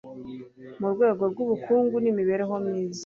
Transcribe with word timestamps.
mu 0.79 0.87
rwego 0.93 1.23
rw'ubukungu 1.31 1.95
n'imibereho 1.99 2.55
myiza 2.65 2.99